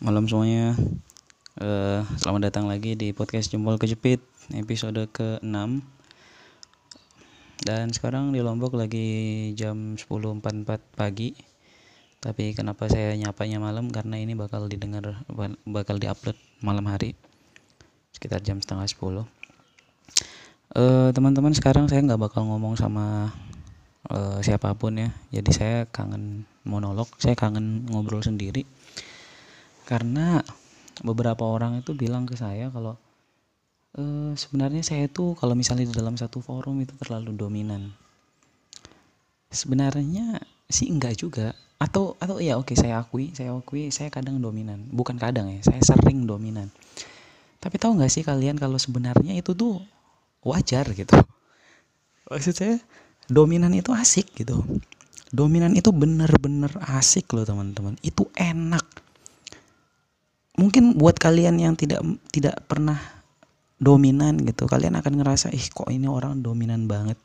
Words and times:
Malam 0.00 0.24
semuanya. 0.24 0.72
Uh, 1.60 2.00
selamat 2.16 2.48
datang 2.48 2.64
lagi 2.64 2.96
di 2.96 3.12
podcast 3.12 3.52
Jempol 3.52 3.76
Kejepit 3.76 4.24
episode 4.56 5.04
ke-6. 5.12 5.84
Dan 7.60 7.92
sekarang 7.92 8.32
di 8.32 8.40
Lombok 8.40 8.72
lagi 8.72 9.52
jam 9.52 10.00
10.44 10.00 10.80
pagi. 10.96 11.36
Tapi 12.24 12.56
kenapa 12.56 12.88
saya 12.88 13.12
nyapanya 13.20 13.60
malam 13.60 13.92
karena 13.92 14.16
ini 14.16 14.32
bakal 14.32 14.64
didengar 14.64 15.20
bakal 15.68 16.00
diupload 16.00 16.40
malam 16.64 16.88
hari 16.88 17.12
sekitar 18.16 18.40
jam 18.40 18.60
setengah 18.60 18.84
10 18.84 19.24
uh, 20.76 21.08
teman-teman 21.16 21.56
sekarang 21.56 21.88
saya 21.88 22.04
nggak 22.04 22.20
bakal 22.20 22.44
ngomong 22.44 22.76
sama 22.76 23.32
uh, 24.10 24.38
siapa 24.42 24.74
pun 24.74 24.98
ya. 24.98 25.08
Jadi 25.30 25.50
saya 25.54 25.78
kangen 25.88 26.44
monolog 26.66 27.08
saya 27.16 27.38
kangen 27.38 27.88
ngobrol 27.88 28.20
sendiri. 28.20 28.66
Karena 29.86 30.42
beberapa 31.02 31.48
orang 31.48 31.80
itu 31.80 31.96
bilang 31.96 32.28
ke 32.28 32.36
saya 32.36 32.68
kalau 32.70 32.94
uh, 33.96 34.32
sebenarnya 34.36 34.84
saya 34.84 35.08
itu 35.08 35.34
kalau 35.38 35.56
misalnya 35.56 35.88
di 35.88 35.94
dalam 35.96 36.14
satu 36.18 36.42
forum 36.42 36.82
itu 36.82 36.94
terlalu 37.00 37.34
dominan. 37.34 37.94
Sebenarnya 39.50 40.38
sih 40.70 40.90
enggak 40.90 41.18
juga. 41.18 41.54
Atau 41.80 42.14
atau 42.20 42.38
ya 42.44 42.60
oke 42.60 42.76
saya 42.76 43.00
akui 43.00 43.32
saya 43.32 43.56
akui 43.56 43.88
saya 43.90 44.12
kadang 44.12 44.38
dominan. 44.38 44.84
Bukan 44.92 45.16
kadang 45.16 45.48
ya 45.50 45.64
saya 45.64 45.80
sering 45.80 46.28
dominan. 46.28 46.68
Tapi 47.60 47.76
tahu 47.76 47.98
nggak 48.00 48.12
sih 48.12 48.24
kalian 48.24 48.56
kalau 48.56 48.80
sebenarnya 48.80 49.36
itu 49.36 49.52
tuh 49.52 49.80
wajar 50.44 50.88
gitu? 50.92 51.12
Maksud 52.30 52.54
saya 52.56 52.76
dominan 53.30 53.70
itu 53.72 53.94
asik 53.94 54.34
gitu. 54.34 54.66
Dominan 55.30 55.78
itu 55.78 55.94
bener-bener 55.94 56.74
asik 56.90 57.30
loh 57.30 57.46
teman-teman. 57.46 57.94
Itu 58.02 58.26
enak. 58.34 58.82
Mungkin 60.58 60.98
buat 60.98 61.16
kalian 61.16 61.62
yang 61.62 61.78
tidak 61.78 62.02
tidak 62.34 62.66
pernah 62.66 62.98
dominan 63.80 64.36
gitu 64.44 64.68
kalian 64.68 65.00
akan 65.00 65.24
ngerasa 65.24 65.48
ih 65.56 65.66
kok 65.72 65.88
ini 65.88 66.10
orang 66.10 66.42
dominan 66.42 66.84
banget? 66.90 67.16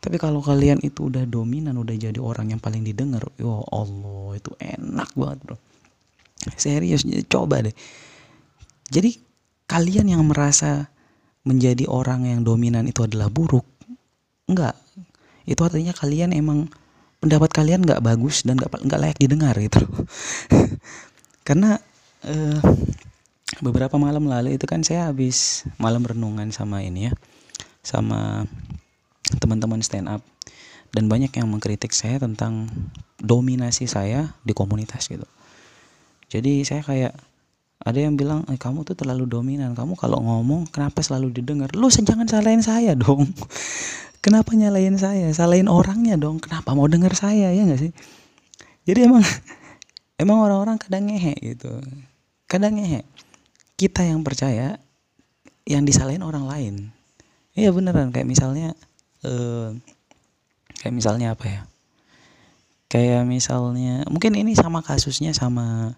Tapi 0.00 0.16
kalau 0.18 0.42
kalian 0.42 0.82
itu 0.82 1.12
udah 1.12 1.28
dominan 1.28 1.76
udah 1.80 1.94
jadi 1.94 2.18
orang 2.18 2.56
yang 2.56 2.60
paling 2.60 2.82
didengar 2.82 3.24
ya 3.38 3.56
Allah 3.72 4.36
itu 4.36 4.50
enak 4.58 5.12
banget 5.14 5.38
bro. 5.44 5.56
Serius 6.58 7.06
coba 7.28 7.62
deh. 7.62 7.72
Jadi 8.90 9.16
kalian 9.64 10.12
yang 10.12 10.24
merasa 10.28 10.88
menjadi 11.44 11.88
orang 11.88 12.28
yang 12.28 12.40
dominan 12.44 12.88
itu 12.88 13.04
adalah 13.04 13.28
buruk 13.28 13.64
enggak 14.48 14.76
itu 15.44 15.60
artinya 15.60 15.92
kalian 15.92 16.32
emang 16.32 16.68
pendapat 17.20 17.50
kalian 17.52 17.84
nggak 17.84 18.04
bagus 18.04 18.44
dan 18.44 18.60
nggak 18.60 18.84
nggak 18.84 19.00
layak 19.00 19.18
didengar 19.20 19.56
gitu. 19.56 19.80
Karena 21.46 21.76
uh, 22.24 22.60
beberapa 23.60 23.96
malam 24.00 24.28
lalu 24.28 24.56
itu 24.56 24.64
kan 24.64 24.80
saya 24.84 25.08
habis 25.12 25.68
malam 25.76 26.04
renungan 26.04 26.48
sama 26.50 26.80
ini 26.80 27.08
ya 27.08 27.12
sama 27.84 28.48
teman-teman 29.40 29.84
stand 29.84 30.08
up 30.08 30.24
dan 30.96 31.10
banyak 31.10 31.32
yang 31.36 31.50
mengkritik 31.50 31.92
saya 31.92 32.22
tentang 32.22 32.70
dominasi 33.20 33.84
saya 33.84 34.32
di 34.46 34.56
komunitas 34.56 35.10
gitu. 35.10 35.26
Jadi 36.32 36.64
saya 36.64 36.80
kayak 36.80 37.12
ada 37.84 37.98
yang 38.00 38.16
bilang 38.16 38.48
eh, 38.48 38.56
kamu 38.56 38.86
tuh 38.86 38.96
terlalu 38.96 39.28
dominan. 39.28 39.76
Kamu 39.76 39.98
kalau 39.98 40.22
ngomong 40.22 40.70
kenapa 40.72 41.04
selalu 41.04 41.34
didengar? 41.34 41.74
Lu 41.76 41.90
jangan 41.92 42.24
salahin 42.24 42.64
saya 42.64 42.96
dong 42.96 43.28
kenapa 44.24 44.56
nyalain 44.56 44.96
saya? 44.96 45.28
Salahin 45.36 45.68
orangnya 45.68 46.16
dong. 46.16 46.40
Kenapa 46.40 46.72
mau 46.72 46.88
dengar 46.88 47.12
saya? 47.12 47.52
Ya 47.52 47.60
nggak 47.68 47.80
sih? 47.84 47.92
Jadi 48.88 49.04
emang 49.04 49.20
emang 50.22 50.40
orang-orang 50.40 50.80
kadang 50.80 51.12
ngehe 51.12 51.36
gitu. 51.44 51.68
Kadang 52.48 52.80
ngehe. 52.80 53.04
Kita 53.76 54.00
yang 54.00 54.24
percaya 54.24 54.80
yang 55.68 55.84
disalahin 55.84 56.24
orang 56.24 56.48
lain. 56.48 56.74
Iya 57.52 57.68
beneran. 57.76 58.08
Kayak 58.16 58.32
misalnya 58.32 58.72
eh, 59.20 59.76
kayak 60.80 60.94
misalnya 60.96 61.36
apa 61.36 61.44
ya? 61.44 61.60
Kayak 62.88 63.28
misalnya 63.28 64.08
mungkin 64.08 64.32
ini 64.40 64.56
sama 64.56 64.80
kasusnya 64.80 65.36
sama 65.36 65.92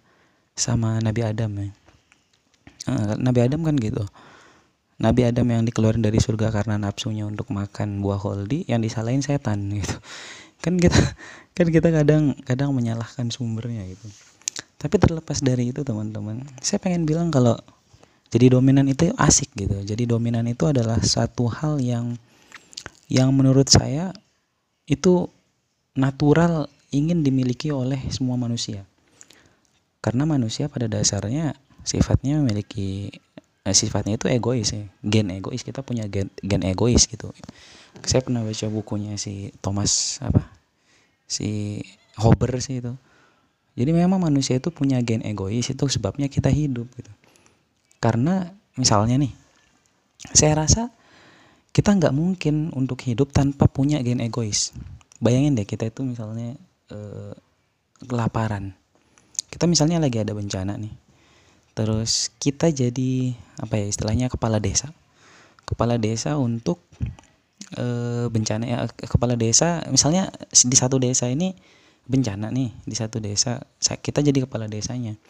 sama 0.58 0.98
Nabi 0.98 1.22
Adam 1.22 1.52
ya. 1.62 1.70
Nabi 3.18 3.40
Adam 3.46 3.62
kan 3.62 3.78
gitu. 3.78 4.02
Nabi 4.96 5.28
Adam 5.28 5.44
yang 5.52 5.62
dikeluarin 5.68 6.00
dari 6.00 6.16
surga 6.16 6.48
karena 6.48 6.80
nafsunya 6.80 7.28
untuk 7.28 7.52
makan 7.52 8.00
buah 8.00 8.16
holdi 8.16 8.64
yang 8.64 8.80
disalahin 8.80 9.20
setan 9.20 9.68
gitu. 9.78 9.96
Kan 10.64 10.80
kita 10.80 10.96
kan 11.52 11.66
kita 11.68 11.88
kadang 11.92 12.32
kadang 12.44 12.72
menyalahkan 12.72 13.28
sumbernya 13.28 13.84
gitu. 13.84 14.08
Tapi 14.76 14.96
terlepas 15.00 15.40
dari 15.40 15.72
itu 15.72 15.80
teman-teman, 15.84 16.44
saya 16.60 16.76
pengen 16.80 17.08
bilang 17.08 17.32
kalau 17.32 17.56
jadi 18.28 18.52
dominan 18.56 18.88
itu 18.88 19.12
asik 19.16 19.52
gitu. 19.56 19.76
Jadi 19.84 20.04
dominan 20.04 20.44
itu 20.48 20.68
adalah 20.68 21.00
satu 21.00 21.48
hal 21.48 21.80
yang 21.80 22.16
yang 23.06 23.30
menurut 23.32 23.70
saya 23.70 24.12
itu 24.88 25.30
natural 25.96 26.68
ingin 26.94 27.24
dimiliki 27.24 27.72
oleh 27.74 27.98
semua 28.12 28.38
manusia 28.38 28.86
karena 30.06 30.22
manusia 30.22 30.70
pada 30.70 30.86
dasarnya 30.86 31.58
sifatnya 31.82 32.38
memiliki 32.38 33.10
sifatnya 33.74 34.20
itu 34.20 34.30
egois 34.30 34.70
ya 34.70 34.86
gen 35.02 35.32
egois 35.32 35.62
kita 35.66 35.82
punya 35.82 36.06
gen 36.06 36.30
gen 36.44 36.62
egois 36.62 37.08
gitu. 37.08 37.32
Saya 38.04 38.20
pernah 38.22 38.44
baca 38.44 38.66
bukunya 38.70 39.16
si 39.16 39.50
Thomas 39.64 40.20
apa? 40.22 40.44
Si 41.26 41.80
Hober 42.20 42.60
sih 42.62 42.84
itu. 42.84 42.92
Jadi 43.76 43.90
memang 43.92 44.20
manusia 44.22 44.60
itu 44.60 44.70
punya 44.70 45.00
gen 45.02 45.24
egois 45.24 45.66
itu 45.66 45.84
sebabnya 45.88 46.30
kita 46.30 46.52
hidup 46.52 46.86
gitu. 46.94 47.12
Karena 47.98 48.52
misalnya 48.76 49.16
nih 49.16 49.32
saya 50.36 50.58
rasa 50.62 50.92
kita 51.72 51.92
nggak 51.96 52.14
mungkin 52.14 52.72
untuk 52.72 53.00
hidup 53.04 53.32
tanpa 53.32 53.66
punya 53.66 53.98
gen 54.04 54.20
egois. 54.20 54.76
Bayangin 55.18 55.56
deh 55.56 55.64
kita 55.64 55.88
itu 55.88 56.04
misalnya 56.04 56.54
eh, 56.92 57.34
kelaparan. 58.04 58.76
Kita 59.48 59.64
misalnya 59.64 59.96
lagi 60.02 60.20
ada 60.20 60.36
bencana 60.36 60.76
nih 60.76 61.05
terus 61.76 62.32
kita 62.40 62.72
jadi 62.72 63.36
apa 63.60 63.76
ya 63.76 63.86
istilahnya 63.86 64.32
kepala 64.32 64.56
desa. 64.58 64.96
Kepala 65.68 66.00
desa 66.00 66.40
untuk 66.40 66.80
e, 67.76 67.84
bencana 68.32 68.64
ya 68.64 68.78
kepala 68.88 69.36
desa 69.36 69.84
misalnya 69.92 70.32
di 70.48 70.76
satu 70.76 70.96
desa 70.96 71.28
ini 71.28 71.52
bencana 72.06 72.48
nih 72.54 72.70
di 72.86 72.94
satu 72.96 73.20
desa 73.20 73.60
kita 73.82 74.24
jadi 74.24 74.48
kepala 74.48 74.72
desanya. 74.72 75.20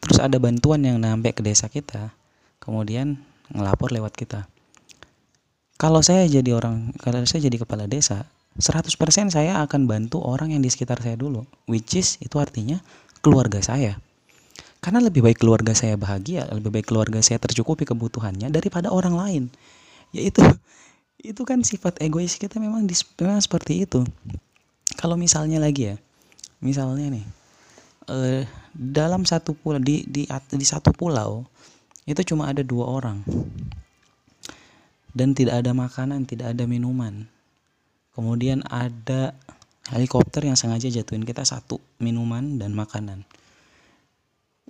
Terus 0.00 0.18
ada 0.18 0.40
bantuan 0.40 0.80
yang 0.82 0.96
sampai 1.02 1.30
ke 1.36 1.44
desa 1.44 1.68
kita 1.68 2.16
kemudian 2.62 3.20
ngelapor 3.52 3.92
lewat 3.92 4.16
kita. 4.16 4.48
Kalau 5.76 6.00
saya 6.00 6.24
jadi 6.24 6.56
orang 6.56 6.96
kalau 7.04 7.20
saya 7.28 7.44
jadi 7.44 7.60
kepala 7.60 7.84
desa 7.84 8.24
100% 8.56 8.96
saya 9.32 9.64
akan 9.64 9.88
bantu 9.88 10.20
orang 10.24 10.56
yang 10.56 10.62
di 10.64 10.68
sekitar 10.68 11.00
saya 11.00 11.16
dulu 11.16 11.44
which 11.68 11.98
is 11.98 12.16
itu 12.24 12.40
artinya 12.40 12.80
keluarga 13.20 13.60
saya. 13.60 13.98
Karena 14.82 14.98
lebih 14.98 15.22
baik 15.22 15.38
keluarga 15.38 15.78
saya 15.78 15.94
bahagia, 15.94 16.50
lebih 16.50 16.74
baik 16.74 16.90
keluarga 16.90 17.22
saya 17.22 17.38
tercukupi 17.38 17.86
kebutuhannya 17.86 18.50
daripada 18.50 18.90
orang 18.90 19.14
lain. 19.14 19.42
Yaitu 20.10 20.42
itu 21.30 21.38
kan 21.46 21.62
sifat 21.62 22.02
egois 22.02 22.34
kita 22.34 22.58
memang 22.58 22.90
di, 22.90 22.98
memang 23.22 23.38
seperti 23.38 23.86
itu. 23.86 24.02
Kalau 24.98 25.14
misalnya 25.14 25.62
lagi 25.62 25.94
ya, 25.94 25.96
misalnya 26.58 27.14
nih, 27.14 27.26
eh, 28.10 28.42
dalam 28.74 29.22
satu 29.22 29.54
pulau 29.54 29.78
di, 29.78 30.02
di 30.02 30.26
di 30.58 30.66
satu 30.66 30.90
pulau 30.90 31.46
itu 32.02 32.34
cuma 32.34 32.50
ada 32.50 32.66
dua 32.66 32.90
orang 32.90 33.22
dan 35.14 35.30
tidak 35.30 35.62
ada 35.62 35.70
makanan, 35.70 36.26
tidak 36.26 36.58
ada 36.58 36.66
minuman. 36.66 37.30
Kemudian 38.18 38.66
ada 38.66 39.30
helikopter 39.94 40.42
yang 40.42 40.58
sengaja 40.58 40.90
jatuhin 40.90 41.22
kita 41.22 41.46
satu 41.46 41.78
minuman 42.02 42.58
dan 42.58 42.74
makanan 42.74 43.22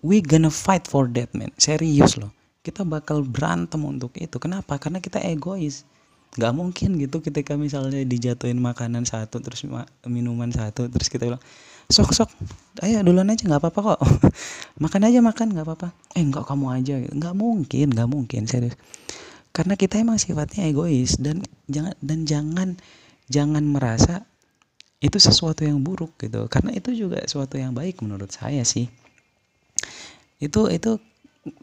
we 0.02 0.19
gonna 0.20 0.50
fight 0.50 0.90
for 0.90 1.06
that 1.14 1.31
man. 1.32 1.54
Serius 1.56 2.19
loh. 2.19 2.34
Kita 2.62 2.82
bakal 2.82 3.22
berantem 3.22 3.82
untuk 3.87 4.14
itu. 4.19 4.37
Kenapa? 4.43 4.76
Karena 4.76 4.99
kita 4.99 5.22
egois. 5.22 5.87
Nggak 6.34 6.52
mungkin 6.52 6.88
gitu 6.99 7.22
ketika 7.22 7.54
misalnya 7.54 8.02
dijatuhin 8.02 8.58
makanan 8.58 9.06
satu 9.06 9.38
terus 9.38 9.69
minuman 10.08 10.49
satu 10.49 10.88
terus 10.88 11.12
kita 11.12 11.28
bilang 11.28 11.44
sok 11.93 12.16
sok 12.16 12.32
ayo 12.81 13.04
duluan 13.04 13.28
aja 13.28 13.44
nggak 13.44 13.60
apa-apa 13.60 13.81
kok. 13.94 14.00
Makan 14.82 15.02
aja 15.12 15.19
makan 15.20 15.46
nggak 15.52 15.66
apa-apa. 15.66 15.88
Eh 16.16 16.25
nggak 16.25 16.44
kamu 16.48 16.66
aja. 16.72 16.94
Nggak 17.05 17.34
mungkin 17.37 17.87
nggak 17.93 18.08
mungkin 18.08 18.43
serius. 18.48 18.75
Karena 19.52 19.76
kita 19.76 20.00
emang 20.00 20.16
sifatnya 20.16 20.64
egois 20.64 21.20
dan 21.20 21.44
jangan 21.69 21.93
dan 22.00 22.19
jangan 22.25 22.69
jangan 23.28 23.64
merasa 23.69 24.25
itu 25.05 25.20
sesuatu 25.20 25.69
yang 25.69 25.84
buruk 25.84 26.16
gitu. 26.16 26.48
Karena 26.48 26.72
itu 26.72 26.96
juga 26.96 27.20
sesuatu 27.20 27.60
yang 27.60 27.76
baik 27.76 28.00
menurut 28.00 28.32
saya 28.32 28.64
sih 28.64 28.88
itu 30.43 30.69
itu 30.70 30.99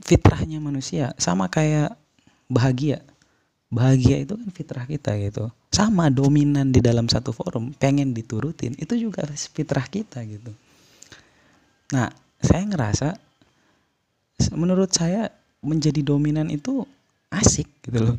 fitrahnya 0.04 0.60
manusia. 0.60 1.16
Sama 1.19 1.48
kayak 1.48 1.95
bahagia. 2.51 3.04
Bahagia 3.69 4.25
itu 4.25 4.33
kan 4.33 4.50
fitrah 4.50 4.86
kita 4.89 5.13
gitu. 5.21 5.54
Sama 5.69 6.10
dominan 6.10 6.74
di 6.74 6.81
dalam 6.81 7.06
satu 7.06 7.30
forum 7.30 7.71
pengen 7.77 8.12
diturutin 8.18 8.74
itu 8.81 8.98
juga 8.98 9.24
fitrah 9.30 9.86
kita 9.86 10.25
gitu. 10.25 10.51
Nah 11.94 12.10
saya 12.42 12.66
ngerasa 12.66 13.13
menurut 14.56 14.89
saya 14.89 15.30
menjadi 15.62 16.01
dominan 16.01 16.50
itu 16.50 16.88
asik 17.30 17.69
gitu 17.86 18.00
loh. 18.13 18.18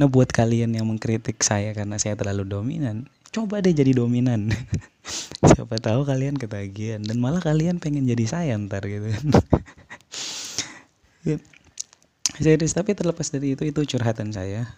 Nah 0.00 0.06
buat 0.08 0.32
kalian 0.32 0.72
yang 0.74 0.88
mengkritik 0.88 1.38
saya 1.44 1.76
karena 1.76 2.00
saya 2.00 2.16
terlalu 2.16 2.48
dominan 2.48 3.04
coba 3.34 3.58
deh 3.58 3.74
jadi 3.74 3.90
dominan. 3.90 4.54
Siapa 5.50 5.82
tahu 5.82 6.06
kalian 6.06 6.38
ketagihan 6.38 7.02
dan 7.02 7.18
malah 7.18 7.42
kalian 7.42 7.82
pengen 7.82 8.06
jadi 8.06 8.24
saya 8.30 8.54
ntar 8.54 8.86
gitu. 8.86 9.10
Serius 12.34 12.74
tapi 12.74 12.94
terlepas 12.94 13.30
dari 13.34 13.58
itu 13.58 13.66
itu 13.66 13.80
curhatan 13.84 14.30
saya. 14.30 14.70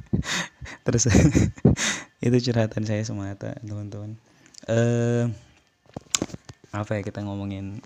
Terus 0.88 1.12
itu 2.26 2.36
curhatan 2.50 2.82
saya 2.88 3.04
semata 3.04 3.52
teman-teman. 3.60 4.16
Eh 4.66 5.28
apa 6.72 6.96
ya 6.96 7.00
kita 7.04 7.20
ngomongin? 7.20 7.84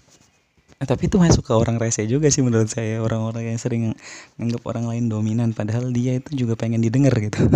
Eh, 0.76 0.85
tapi 0.85 1.09
itu 1.09 1.17
masuk 1.17 1.49
ke 1.49 1.56
orang 1.56 1.81
rese 1.81 2.05
juga 2.05 2.29
sih 2.29 2.44
menurut 2.44 2.69
saya 2.69 3.00
orang-orang 3.00 3.49
yang 3.49 3.56
sering 3.56 3.97
nganggap 4.37 4.61
orang 4.69 4.85
lain 4.85 5.05
dominan 5.09 5.56
padahal 5.56 5.88
dia 5.88 6.20
itu 6.20 6.44
juga 6.44 6.52
pengen 6.52 6.85
didengar 6.85 7.17
gitu 7.17 7.49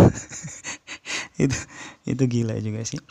itu 1.45 1.57
itu 2.05 2.23
gila 2.29 2.55
juga 2.61 2.81
sih. 2.85 3.01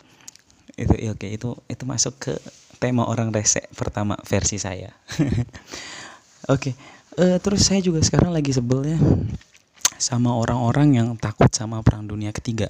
Itu 0.79 0.95
ya 0.95 1.11
oke 1.11 1.27
itu 1.27 1.49
itu 1.67 1.83
masuk 1.83 2.15
ke 2.17 2.33
tema 2.81 3.05
orang 3.05 3.29
rese 3.29 3.67
pertama 3.75 4.17
versi 4.25 4.57
saya. 4.57 4.89
Oke 6.49 6.73
uh, 7.21 7.37
terus 7.37 7.69
saya 7.69 7.83
juga 7.85 8.01
sekarang 8.01 8.33
lagi 8.33 8.49
sebel 8.49 8.97
ya 8.97 8.99
sama 10.01 10.33
orang-orang 10.33 10.97
yang 10.97 11.07
takut 11.13 11.53
sama 11.53 11.85
perang 11.85 12.09
dunia 12.09 12.33
ketiga. 12.33 12.65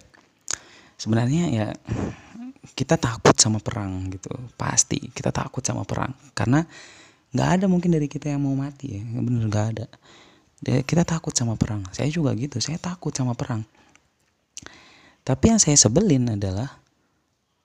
Sebenarnya 1.00 1.48
ya 1.48 1.68
kita 2.76 3.00
takut 3.00 3.34
sama 3.40 3.64
perang 3.64 4.12
gitu 4.12 4.30
pasti 4.60 5.00
kita 5.16 5.32
takut 5.32 5.64
sama 5.64 5.88
perang. 5.88 6.12
Karena 6.36 6.60
nggak 7.32 7.50
ada 7.56 7.66
mungkin 7.72 7.96
dari 7.96 8.12
kita 8.12 8.28
yang 8.36 8.44
mau 8.44 8.54
mati 8.60 9.00
ya 9.00 9.02
bener 9.08 9.48
nggak 9.48 9.68
ada. 9.78 9.88
Kita 10.84 11.08
takut 11.08 11.32
sama 11.32 11.56
perang. 11.56 11.88
Saya 11.96 12.12
juga 12.12 12.36
gitu 12.36 12.60
saya 12.60 12.76
takut 12.76 13.16
sama 13.16 13.32
perang 13.32 13.64
tapi 15.22 15.54
yang 15.54 15.62
saya 15.62 15.78
sebelin 15.78 16.34
adalah 16.34 16.82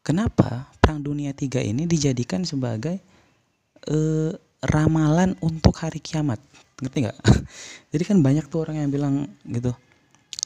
kenapa 0.04 0.68
perang 0.76 1.00
dunia 1.00 1.32
tiga 1.32 1.64
ini 1.64 1.88
dijadikan 1.88 2.44
sebagai 2.44 3.00
uh, 3.88 4.32
ramalan 4.60 5.32
untuk 5.40 5.72
hari 5.80 6.04
kiamat? 6.04 6.36
Ngerti 6.76 7.08
nggak? 7.08 7.18
Jadi 7.96 8.02
kan 8.04 8.20
banyak 8.20 8.44
tuh 8.52 8.68
orang 8.68 8.84
yang 8.84 8.92
bilang 8.92 9.24
gitu 9.48 9.72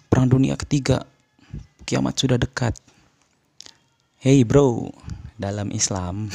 perang 0.07 0.31
dunia 0.31 0.55
ketiga 0.55 1.03
kiamat 1.83 2.15
sudah 2.15 2.39
dekat. 2.39 2.79
Hey 4.23 4.47
bro 4.47 4.95
dalam 5.35 5.73
Islam 5.75 6.29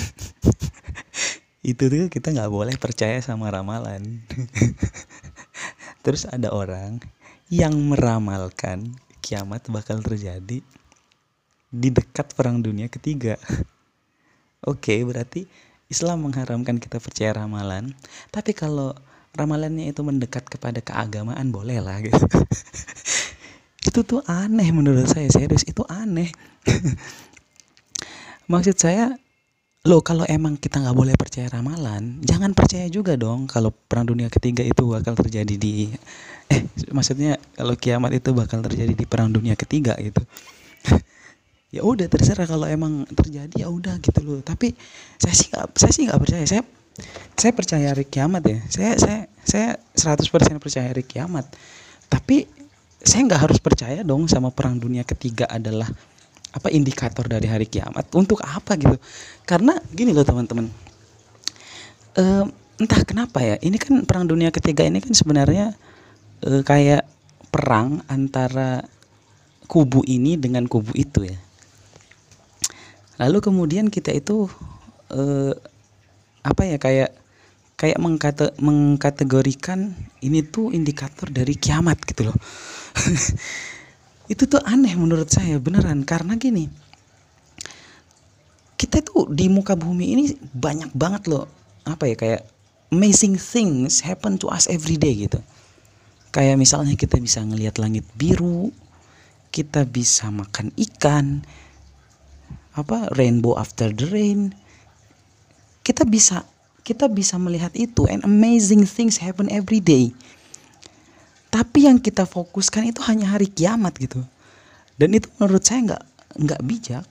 itu 1.65 1.83
tuh 1.85 2.09
kita 2.11 2.35
nggak 2.35 2.51
boleh 2.51 2.75
percaya 2.75 3.23
sama 3.23 3.47
ramalan. 3.47 4.19
Terus 6.03 6.27
ada 6.27 6.51
orang 6.51 6.99
yang 7.47 7.73
meramalkan 7.77 8.97
kiamat 9.25 9.65
bakal 9.73 10.05
terjadi 10.05 10.61
di 11.73 11.89
dekat 11.89 12.37
perang 12.37 12.61
dunia 12.61 12.85
ketiga. 12.85 13.41
Oke 14.69 14.93
okay, 14.93 14.99
berarti 15.01 15.49
Islam 15.89 16.29
mengharamkan 16.29 16.77
kita 16.77 17.01
percaya 17.01 17.33
ramalan. 17.33 17.89
Tapi 18.29 18.53
kalau 18.53 18.93
ramalannya 19.33 19.89
itu 19.89 20.05
mendekat 20.05 20.45
kepada 20.45 20.77
keagamaan 20.85 21.49
boleh 21.49 21.81
lah 21.81 21.97
gitu. 22.05 22.21
Itu 23.89 24.01
tuh 24.01 24.21
aneh 24.25 24.69
menurut 24.73 25.05
saya 25.05 25.29
serius. 25.29 25.61
Itu 25.65 25.85
aneh. 25.85 26.29
Maksud 28.51 28.77
saya 28.77 29.13
lo 29.85 30.01
kalau 30.01 30.25
emang 30.25 30.57
kita 30.57 30.81
nggak 30.81 30.97
boleh 30.97 31.13
percaya 31.13 31.45
ramalan 31.45 32.17
jangan 32.25 32.57
percaya 32.57 32.89
juga 32.89 33.13
dong 33.13 33.45
kalau 33.45 33.69
perang 33.69 34.09
dunia 34.09 34.33
ketiga 34.33 34.65
itu 34.65 34.81
bakal 34.81 35.13
terjadi 35.13 35.61
di 35.61 35.93
eh 36.51 36.61
maksudnya 36.93 37.41
kalau 37.57 37.73
kiamat 37.73 38.11
itu 38.13 38.29
bakal 38.35 38.61
terjadi 38.61 38.93
di 38.93 39.05
perang 39.07 39.33
dunia 39.33 39.57
ketiga 39.57 39.97
gitu. 39.99 40.21
Ya 41.73 41.83
udah 41.83 42.07
terserah 42.07 42.47
kalau 42.47 42.71
emang 42.71 43.03
terjadi 43.11 43.51
ya 43.51 43.67
udah 43.67 43.99
gitu 43.99 44.23
loh. 44.23 44.39
Tapi 44.39 44.71
saya 45.19 45.35
sih 45.35 45.51
nggak 45.51 45.75
saya 45.75 45.91
sih 45.91 46.07
nggak 46.07 46.21
percaya. 46.23 46.45
Saya 46.47 46.63
saya 47.35 47.51
percaya 47.51 47.85
hari 47.91 48.07
kiamat 48.07 48.47
ya. 48.47 48.59
Saya 48.71 48.91
saya 48.95 49.19
saya 49.43 50.15
100% 50.15 50.63
percaya 50.63 50.95
hari 50.95 51.03
kiamat. 51.03 51.43
Tapi 52.07 52.47
saya 53.03 53.27
nggak 53.27 53.41
harus 53.43 53.59
percaya 53.59 54.07
dong 54.07 54.31
sama 54.31 54.55
perang 54.55 54.79
dunia 54.79 55.03
ketiga 55.03 55.51
adalah 55.51 55.91
apa 56.55 56.71
indikator 56.71 57.27
dari 57.27 57.51
hari 57.51 57.67
kiamat. 57.67 58.07
Untuk 58.15 58.39
apa 58.39 58.79
gitu? 58.79 58.95
Karena 59.43 59.75
gini 59.91 60.15
loh 60.15 60.23
teman-teman. 60.23 60.71
Uh, 62.15 62.47
entah 62.79 63.03
kenapa 63.03 63.43
ya 63.43 63.55
ini 63.59 63.75
kan 63.75 64.07
perang 64.07 64.27
dunia 64.27 64.47
ketiga 64.47 64.87
ini 64.87 65.03
kan 65.03 65.11
sebenarnya 65.11 65.75
uh, 66.45 66.61
kayak 66.61 67.03
perang 67.49 68.05
antara 68.07 68.85
kubu 69.65 70.05
ini 70.05 70.37
dengan 70.37 70.69
kubu 70.69 70.93
itu 70.93 71.25
ya. 71.25 71.37
Lalu 73.19 73.37
kemudian 73.41 73.89
kita 73.89 74.13
itu 74.13 74.47
uh, 75.11 75.53
apa 76.45 76.61
ya 76.67 76.77
kayak 76.77 77.11
kayak 77.75 77.99
mengkate, 77.99 78.55
mengkategorikan 78.61 79.91
ini 80.23 80.45
tuh 80.45 80.71
indikator 80.71 81.27
dari 81.27 81.59
kiamat 81.59 81.99
gitu 82.07 82.31
loh. 82.31 82.37
Itu 84.31 84.49
tuh 84.49 84.57
aneh 84.63 84.95
menurut 84.97 85.29
saya 85.29 85.61
beneran. 85.61 86.01
Karena 86.01 86.33
gini 86.33 86.65
kita 88.75 88.99
tuh 89.01 89.31
di 89.31 89.47
muka 89.47 89.73
bumi 89.73 90.05
ini 90.13 90.23
banyak 90.51 90.91
banget 90.91 91.31
loh 91.31 91.47
apa 91.87 92.11
ya 92.11 92.15
kayak 92.19 92.41
amazing 92.91 93.39
things 93.39 94.03
happen 94.03 94.35
to 94.35 94.51
us 94.51 94.67
every 94.67 94.99
day 94.99 95.15
gitu 95.15 95.39
kayak 96.35 96.59
misalnya 96.59 96.99
kita 96.99 97.15
bisa 97.15 97.39
ngelihat 97.39 97.79
langit 97.79 98.03
biru 98.19 98.75
kita 99.55 99.87
bisa 99.87 100.27
makan 100.35 100.75
ikan 100.75 101.47
apa 102.75 103.07
rainbow 103.15 103.55
after 103.55 103.87
the 103.95 104.03
rain. 104.11 104.51
Kita 105.79 106.03
bisa 106.03 106.43
kita 106.83 107.07
bisa 107.07 107.39
melihat 107.39 107.71
itu 107.71 108.03
and 108.11 108.19
amazing 108.27 108.83
things 108.83 109.23
happen 109.23 109.47
every 109.47 109.79
day. 109.79 110.11
Tapi 111.47 111.87
yang 111.87 112.03
kita 112.03 112.27
fokuskan 112.27 112.91
itu 112.91 112.99
hanya 113.07 113.31
hari 113.31 113.47
kiamat 113.47 113.95
gitu. 113.95 114.19
Dan 114.99 115.15
itu 115.15 115.31
menurut 115.39 115.63
saya 115.63 115.79
nggak 115.87 116.03
nggak 116.35 116.61
bijak. 116.67 117.05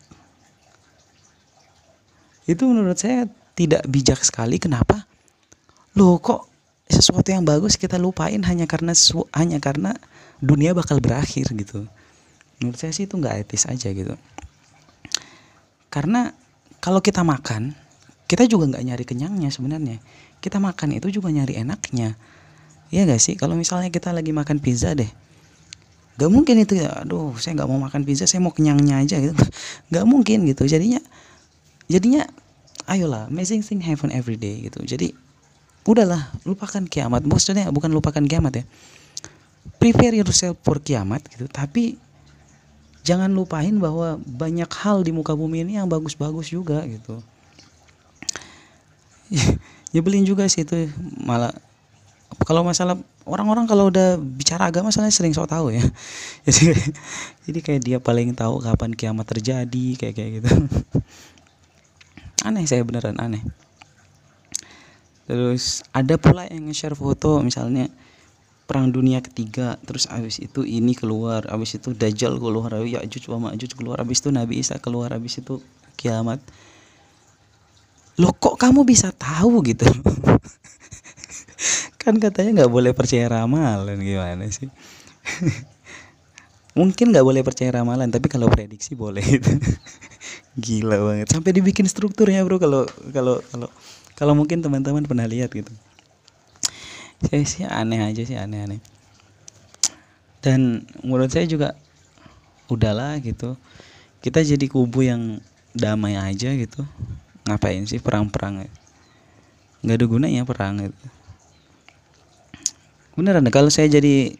Itu 2.45 2.69
menurut 2.69 3.01
saya 3.01 3.25
tidak 3.57 3.89
bijak 3.89 4.21
sekali. 4.21 4.61
Kenapa? 4.61 5.09
Loh 5.97 6.21
kok 6.21 6.54
sesuatu 6.95 7.27
yang 7.35 7.43
bagus 7.43 7.75
kita 7.75 7.99
lupain 7.99 8.39
hanya 8.47 8.71
karena 8.71 8.95
hanya 9.35 9.59
karena 9.59 9.99
dunia 10.39 10.71
bakal 10.71 11.03
berakhir 11.03 11.51
gitu. 11.51 11.91
Menurut 12.63 12.79
saya 12.79 12.95
sih 12.95 13.11
itu 13.11 13.19
nggak 13.19 13.45
etis 13.45 13.67
aja 13.67 13.91
gitu. 13.91 14.15
Karena 15.91 16.31
kalau 16.79 17.03
kita 17.03 17.27
makan 17.27 17.75
kita 18.31 18.47
juga 18.47 18.71
nggak 18.71 18.85
nyari 18.87 19.05
kenyangnya 19.05 19.51
sebenarnya. 19.51 19.99
Kita 20.39 20.63
makan 20.63 20.97
itu 20.97 21.11
juga 21.11 21.35
nyari 21.35 21.59
enaknya. 21.59 22.15
Iya 22.95 23.11
gak 23.11 23.21
sih? 23.21 23.35
Kalau 23.35 23.59
misalnya 23.59 23.91
kita 23.91 24.15
lagi 24.15 24.31
makan 24.31 24.61
pizza 24.63 24.95
deh 24.95 25.09
Gak 26.15 26.31
mungkin 26.31 26.63
itu 26.63 26.79
ya 26.79 27.03
aduh 27.03 27.35
saya 27.43 27.59
nggak 27.59 27.67
mau 27.67 27.81
makan 27.83 28.07
pizza 28.07 28.23
saya 28.31 28.39
mau 28.39 28.55
kenyangnya 28.55 29.03
aja 29.03 29.19
gitu. 29.19 29.35
Gak 29.95 30.07
mungkin 30.07 30.47
gitu. 30.47 30.63
Jadinya 30.63 31.03
jadinya 31.91 32.23
ayolah 32.87 33.27
amazing 33.27 33.67
thing 33.67 33.83
happen 33.83 34.15
every 34.15 34.39
day 34.39 34.63
gitu. 34.63 34.79
Jadi 34.87 35.11
udahlah 35.85 36.33
lupakan 36.49 36.85
kiamat. 36.89 37.23
Maksudnya 37.29 37.69
bukan 37.69 37.93
lupakan 37.93 38.25
kiamat 38.25 38.65
ya. 38.65 38.65
Prepare 39.81 40.17
yourself 40.17 40.57
for 40.65 40.81
kiamat 40.81 41.25
gitu. 41.29 41.45
Tapi 41.49 42.01
jangan 43.05 43.29
lupain 43.29 43.77
bahwa 43.77 44.17
banyak 44.25 44.69
hal 44.81 45.05
di 45.05 45.13
muka 45.13 45.37
bumi 45.37 45.61
ini 45.69 45.77
yang 45.77 45.89
bagus-bagus 45.89 46.49
juga 46.49 46.81
gitu. 46.89 47.21
Nyebelin 49.93 50.25
juga 50.25 50.49
sih 50.49 50.65
itu 50.65 50.89
malah. 51.21 51.53
Kalau 52.35 52.67
masalah 52.67 52.99
orang-orang 53.29 53.71
kalau 53.71 53.89
udah 53.93 54.19
bicara 54.19 54.67
agama 54.67 54.91
soalnya 54.91 55.15
sering 55.15 55.37
sok 55.37 55.53
tahu 55.53 55.71
ya. 55.71 55.85
Jadi 56.49 56.75
jadi 57.45 57.59
kayak 57.61 57.81
dia 57.85 57.99
paling 58.01 58.33
tahu 58.33 58.59
kapan 58.59 58.97
kiamat 58.97 59.29
terjadi 59.29 59.87
kayak 60.01 60.15
kayak 60.17 60.31
gitu. 60.41 60.51
Aneh 62.49 62.65
saya 62.69 62.85
beneran 62.85 63.17
aneh 63.17 63.41
terus 65.25 65.81
ada 65.97 66.21
pula 66.21 66.45
yang 66.49 66.69
nge-share 66.69 66.97
foto 66.97 67.41
misalnya 67.41 67.89
perang 68.65 68.89
dunia 68.89 69.21
ketiga 69.21 69.77
terus 69.85 70.09
abis 70.09 70.41
itu 70.41 70.65
ini 70.65 70.97
keluar 70.97 71.45
abis 71.53 71.77
itu 71.77 71.93
dajjal 71.93 72.41
keluar 72.41 72.73
ya 72.85 73.01
Ya'juj 73.01 73.29
wa 73.29 73.49
Ma'juj 73.49 73.77
keluar 73.77 74.01
abis 74.01 74.25
itu 74.25 74.33
Nabi 74.33 74.61
Isa 74.61 74.81
keluar 74.81 75.13
abis 75.13 75.45
itu 75.45 75.61
kiamat. 76.01 76.41
Loh 78.21 78.31
kok 78.31 78.57
kamu 78.57 78.87
bisa 78.87 79.11
tahu 79.11 79.61
gitu? 79.67 79.87
Kan 82.03 82.21
katanya 82.21 82.63
nggak 82.63 82.73
boleh 82.73 82.93
percaya 82.93 83.27
ramalan 83.29 83.99
gimana 83.99 84.45
sih? 84.53 84.69
Mungkin 86.79 87.15
nggak 87.15 87.27
boleh 87.27 87.43
percaya 87.43 87.71
ramalan 87.75 88.11
tapi 88.11 88.31
kalau 88.31 88.47
prediksi 88.51 88.95
boleh. 88.95 89.25
Gila 90.65 90.99
banget. 91.03 91.27
Sampai 91.33 91.51
dibikin 91.51 91.91
strukturnya 91.91 92.47
bro 92.47 92.63
kalau 92.63 92.87
kalau 93.11 93.43
kalau 93.51 93.69
kalau 94.15 94.35
mungkin 94.39 94.63
teman-teman 94.63 95.03
pernah 95.07 95.27
lihat 95.27 95.51
gitu. 95.51 95.71
Saya 97.25 97.43
sih 97.47 97.65
aneh 97.65 98.01
aja 98.05 98.23
sih 98.23 98.37
aneh-aneh. 98.37 98.79
Dan 100.45 100.85
menurut 101.01 101.33
saya 101.33 101.49
juga 101.49 101.73
udahlah 102.69 103.17
gitu. 103.25 103.57
Kita 104.21 104.45
jadi 104.45 104.67
kubu 104.69 105.05
yang 105.05 105.41
damai 105.73 106.17
aja 106.21 106.53
gitu. 106.53 106.85
Ngapain 107.45 107.85
sih 107.85 108.01
perang-perang 108.01 108.65
nggak 109.85 110.01
ada 110.01 110.07
gunanya 110.09 110.49
perang 110.49 110.81
gitu. 110.81 111.07
Beneran 113.21 113.45
kalau 113.53 113.69
saya 113.69 113.85
jadi 113.93 114.33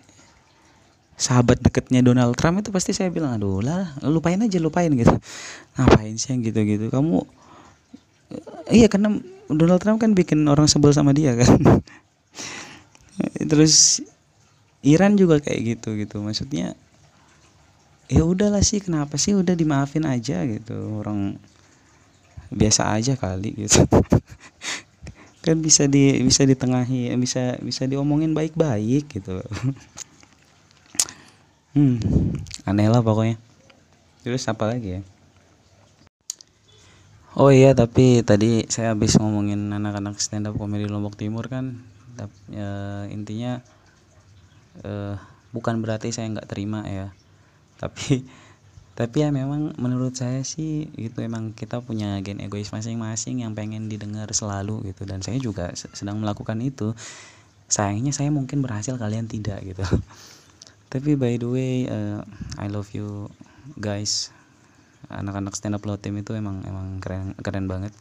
sahabat 1.15 1.61
deketnya 1.61 2.01
Donald 2.01 2.35
Trump 2.35 2.59
itu 2.65 2.73
pasti 2.75 2.91
saya 2.97 3.13
bilang 3.13 3.39
aduh 3.39 3.61
lah 3.61 3.93
lupain 4.03 4.41
aja 4.41 4.57
lupain 4.57 4.89
gitu. 4.89 5.13
Ngapain 5.77 6.17
sih 6.17 6.33
yang 6.33 6.41
gitu-gitu? 6.41 6.89
Kamu 6.89 7.29
iya 8.73 8.89
karena 8.89 9.21
Donald 9.51 9.81
Trump 9.81 10.01
kan 10.01 10.17
bikin 10.17 10.45
orang 10.49 10.69
sebel 10.71 10.93
sama 10.97 11.13
dia 11.13 11.37
kan? 11.37 11.61
Terus 13.39 14.01
Iran 14.85 15.17
juga 15.17 15.41
kayak 15.41 15.61
gitu 15.77 15.97
gitu. 15.97 16.21
Maksudnya 16.25 16.77
ya 18.09 18.23
udahlah 18.25 18.61
sih 18.61 18.85
kenapa 18.85 19.17
sih 19.17 19.37
udah 19.37 19.57
dimaafin 19.57 20.05
aja 20.09 20.45
gitu. 20.45 20.77
Orang 21.01 21.41
biasa 22.53 22.93
aja 22.93 23.17
kali 23.17 23.55
gitu. 23.69 23.85
Kan 25.45 25.61
bisa 25.61 25.85
di 25.85 26.25
bisa 26.25 26.49
ditengahi 26.49 27.13
bisa 27.21 27.61
bisa 27.61 27.85
diomongin 27.85 28.33
baik-baik 28.33 29.13
gitu. 29.13 29.45
Hmm 31.77 32.01
aneh 32.65 32.89
lah 32.89 33.05
pokoknya. 33.05 33.37
Terus 34.25 34.49
apa 34.49 34.73
lagi 34.73 35.01
ya 35.01 35.14
oh 37.35 37.51
iya 37.51 37.75
tapi 37.75 38.23
tadi 38.23 38.67
saya 38.71 38.95
habis 38.95 39.19
ngomongin 39.19 39.71
anak-anak 39.75 40.19
stand 40.23 40.47
up 40.47 40.55
komedi 40.55 40.87
lombok 40.87 41.19
timur 41.19 41.51
kan. 41.51 41.83
E, 42.51 42.67
intinya 43.11 43.59
e, 44.83 45.19
bukan 45.51 45.83
berarti 45.83 46.15
saya 46.15 46.31
nggak 46.31 46.47
terima 46.47 46.87
ya. 46.87 47.11
Tapi 47.79 48.23
tapi 48.99 49.27
ya 49.27 49.35
memang 49.35 49.75
menurut 49.75 50.15
saya 50.15 50.47
sih 50.47 50.87
itu 50.95 51.19
emang 51.19 51.51
kita 51.51 51.83
punya 51.83 52.15
gen 52.23 52.39
egois 52.39 52.71
masing-masing 52.71 53.43
yang 53.43 53.59
pengen 53.59 53.91
didengar 53.91 54.31
selalu 54.31 54.95
gitu. 54.95 55.03
Dan 55.03 55.19
saya 55.19 55.43
juga 55.43 55.75
sedang 55.75 56.23
melakukan 56.23 56.63
itu. 56.63 56.95
Sayangnya 57.67 58.15
saya 58.15 58.31
mungkin 58.31 58.63
berhasil 58.63 58.95
kalian 58.95 59.27
tidak 59.27 59.67
gitu. 59.67 59.83
Tapi 60.95 61.19
by 61.19 61.35
the 61.43 61.49
way 61.51 61.75
uh, 61.91 62.23
I 62.55 62.71
love 62.71 62.95
you 62.95 63.27
guys 63.75 64.31
anak-anak 65.15 65.55
stand 65.55 65.79
up 65.79 65.85
low 65.87 65.97
team 65.97 66.19
itu 66.19 66.35
emang 66.35 66.63
emang 66.67 66.99
keren 66.99 67.33
keren 67.39 67.71
banget. 67.71 67.95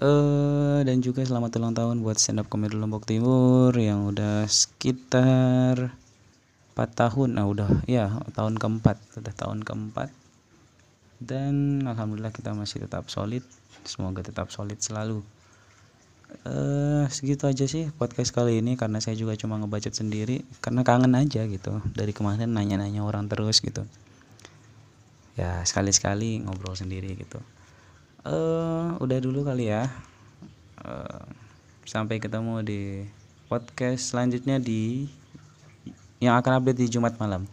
Uh, 0.00 0.80
dan 0.86 1.04
juga 1.04 1.20
selamat 1.20 1.60
ulang 1.60 1.76
tahun 1.76 1.96
buat 2.00 2.16
stand 2.16 2.40
up 2.40 2.48
comedy 2.48 2.72
Lombok 2.72 3.04
Timur 3.04 3.68
yang 3.76 4.08
udah 4.08 4.48
sekitar 4.48 5.92
4 6.72 6.80
tahun. 6.96 7.36
Nah 7.36 7.44
udah 7.44 7.68
ya 7.84 8.08
tahun 8.32 8.56
keempat 8.56 8.96
udah 9.20 9.34
tahun 9.36 9.60
keempat. 9.60 10.08
Dan 11.20 11.84
alhamdulillah 11.84 12.32
kita 12.32 12.56
masih 12.56 12.88
tetap 12.88 13.12
solid. 13.12 13.44
Semoga 13.84 14.24
tetap 14.24 14.48
solid 14.48 14.80
selalu. 14.80 15.20
Uh, 16.48 17.04
segitu 17.10 17.44
aja 17.50 17.66
sih 17.66 17.90
podcast 17.98 18.30
kali 18.30 18.62
ini 18.62 18.78
karena 18.78 19.02
saya 19.02 19.18
juga 19.18 19.34
cuma 19.34 19.58
ngebacot 19.58 19.92
sendiri 19.92 20.46
karena 20.64 20.80
kangen 20.80 21.12
aja 21.12 21.44
gitu. 21.44 21.76
Dari 21.92 22.16
kemarin 22.16 22.56
nanya-nanya 22.56 23.04
orang 23.04 23.28
terus 23.28 23.60
gitu 23.60 23.84
ya 25.40 25.64
sekali-sekali 25.64 26.44
ngobrol 26.44 26.76
sendiri 26.76 27.16
gitu. 27.16 27.40
Uh, 28.20 29.00
udah 29.00 29.18
dulu 29.24 29.40
kali 29.48 29.72
ya. 29.72 29.88
Uh, 30.84 31.24
sampai 31.88 32.20
ketemu 32.20 32.60
di 32.60 32.80
podcast 33.48 34.12
selanjutnya 34.12 34.60
di 34.60 35.08
yang 36.20 36.36
akan 36.36 36.60
update 36.60 36.78
di 36.84 36.86
Jumat 36.92 37.16
malam. 37.16 37.48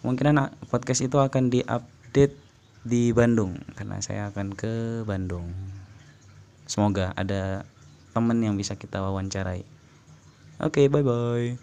Kemungkinan 0.00 0.56
podcast 0.72 1.04
itu 1.04 1.20
akan 1.20 1.52
diupdate 1.52 2.34
di 2.82 3.14
Bandung 3.14 3.60
karena 3.76 4.00
saya 4.00 4.32
akan 4.32 4.56
ke 4.56 5.04
Bandung. 5.04 5.52
Semoga 6.64 7.12
ada 7.14 7.68
teman 8.16 8.40
yang 8.40 8.56
bisa 8.56 8.74
kita 8.74 9.04
wawancarai. 9.04 9.62
Oke 10.58 10.86
okay, 10.86 10.86
bye 10.88 11.04
bye 11.04 11.62